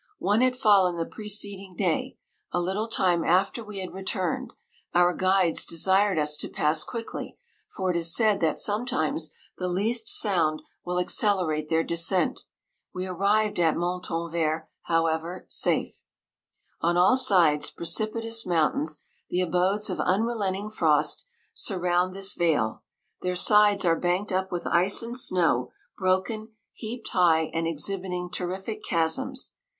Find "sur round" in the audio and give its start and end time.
21.53-22.15